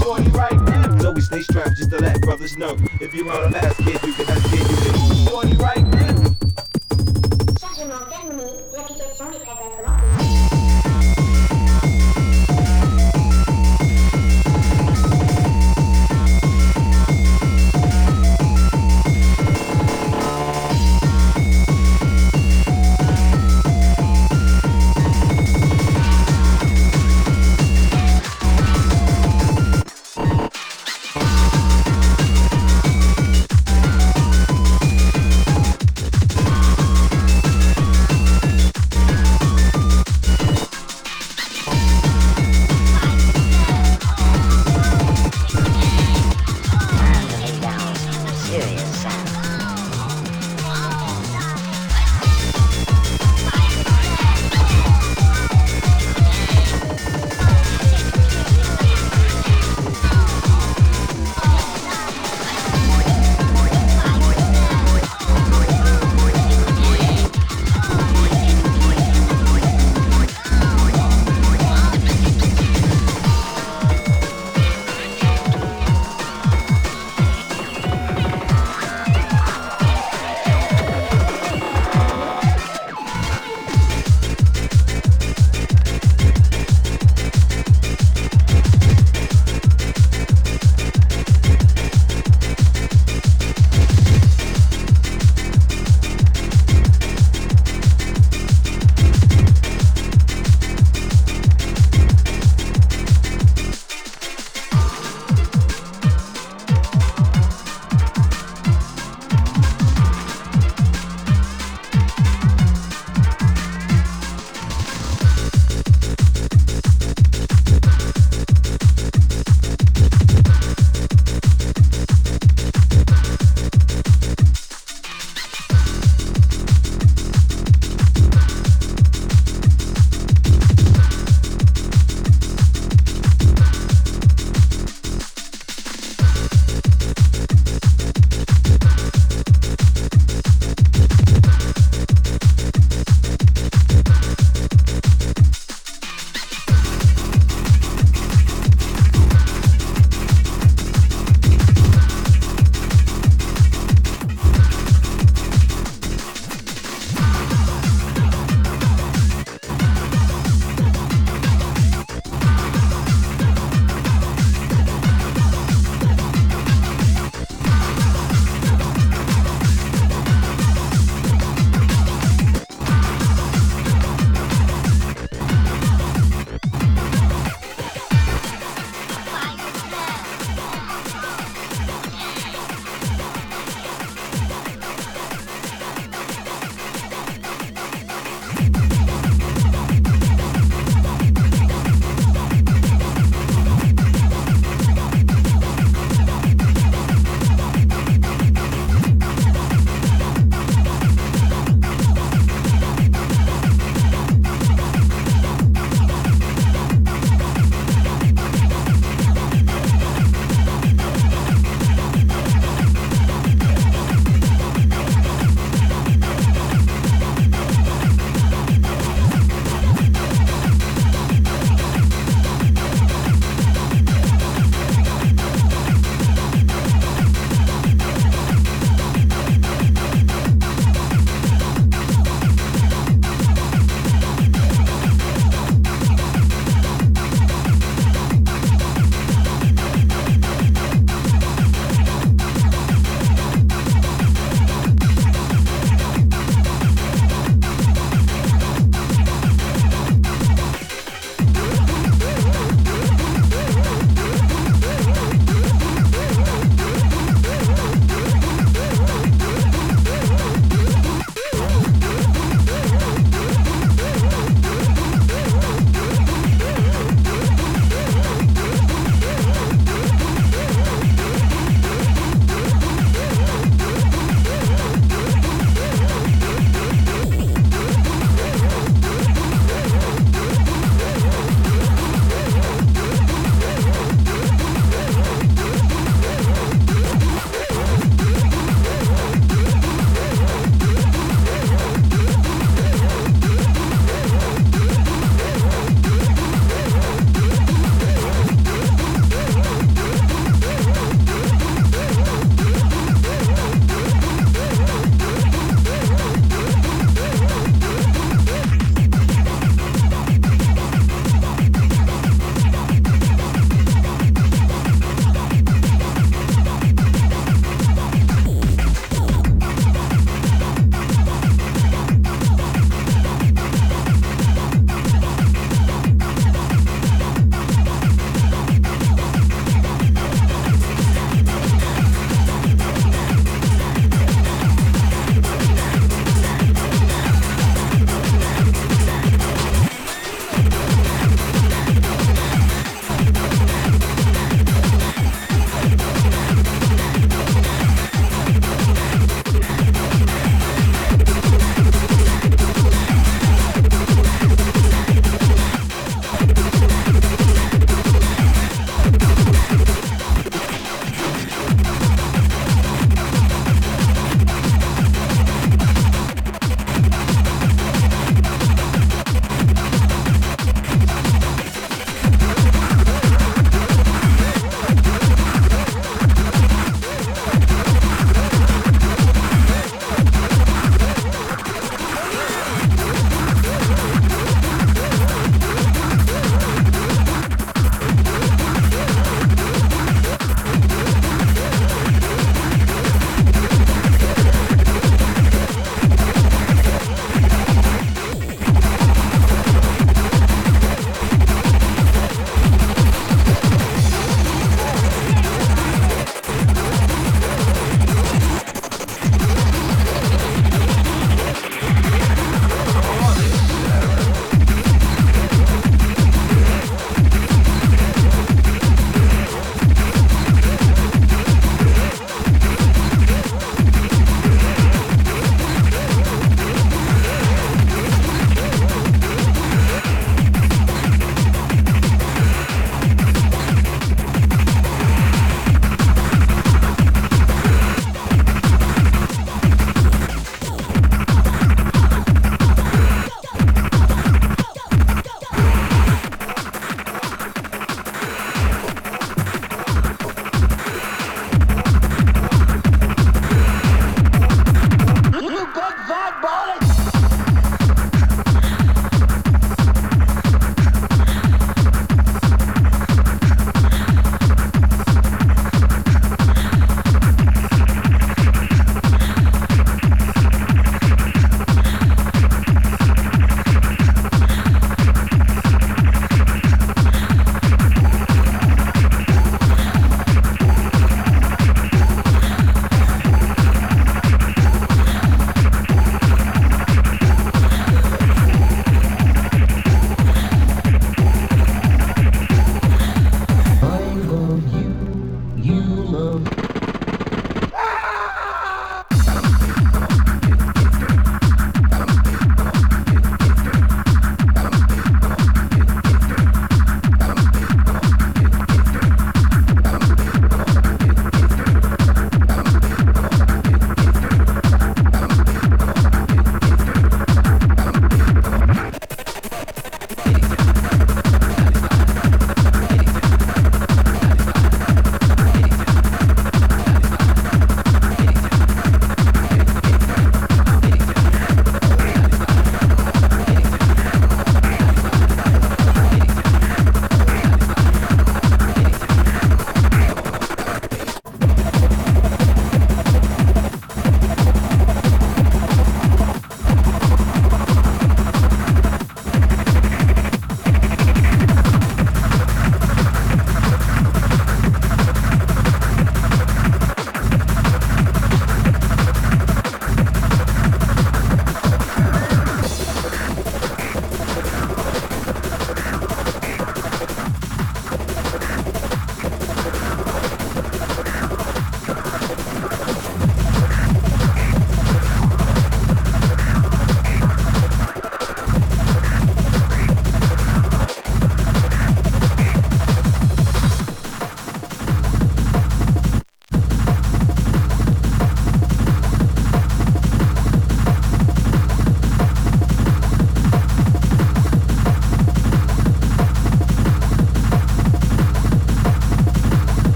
shorty 0.00 0.28
right 0.30 0.60
now. 0.62 0.98
So 0.98 1.12
we 1.12 1.20
stay 1.20 1.42
strapped 1.42 1.76
just 1.76 1.90
to 1.90 1.98
let 1.98 2.20
brothers 2.20 2.56
know. 2.56 2.76
If 3.00 3.14
you 3.14 3.28
run 3.28 3.48
a 3.48 3.50
fast 3.52 3.76
kid, 3.78 4.02
you 4.02 4.12
can 4.12 4.26
have 4.26 4.42
kid, 4.44 4.70
you 4.70 4.76
can 4.76 5.26
shorty 5.26 5.56
right 5.56 5.86
now. 5.86 6.09